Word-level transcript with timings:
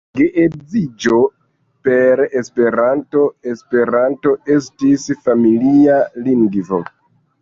Geedziĝo 0.19 1.17
per 1.89 2.23
Esperanto; 2.41 3.27
Esperanto 3.53 4.33
estis 4.57 5.07
familia 5.29 6.01
lingvo. 6.31 6.81